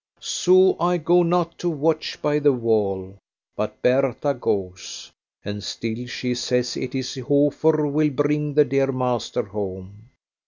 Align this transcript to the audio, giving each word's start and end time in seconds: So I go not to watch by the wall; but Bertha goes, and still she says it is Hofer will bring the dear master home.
So 0.23 0.75
I 0.79 0.97
go 0.97 1.21
not 1.21 1.59
to 1.59 1.69
watch 1.69 2.19
by 2.23 2.39
the 2.39 2.53
wall; 2.53 3.19
but 3.55 3.83
Bertha 3.83 4.33
goes, 4.33 5.11
and 5.45 5.63
still 5.63 6.07
she 6.07 6.33
says 6.33 6.75
it 6.75 6.95
is 6.95 7.19
Hofer 7.27 7.85
will 7.85 8.09
bring 8.09 8.55
the 8.55 8.65
dear 8.65 8.91
master 8.91 9.43
home. 9.43 10.09